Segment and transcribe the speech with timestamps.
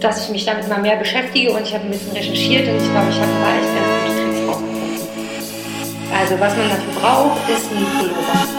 [0.00, 2.90] dass ich mich damit mal mehr beschäftige und ich habe ein bisschen recherchiert und ich
[2.90, 4.78] glaube, ich habe da echt ganz gute Tricks rausgefunden.
[6.16, 8.58] Also was man dafür braucht, ist ein Pullover.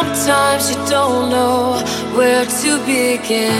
[0.00, 1.76] Sometimes you don't know
[2.16, 3.52] where to begin.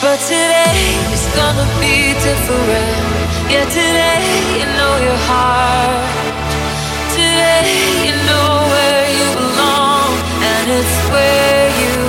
[0.00, 3.04] But today is gonna be different.
[3.52, 4.24] Yeah, today
[4.56, 6.00] you know your heart.
[7.12, 7.68] Today
[8.08, 10.16] you know where you belong,
[10.50, 12.07] and it's where you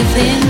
[0.00, 0.49] everything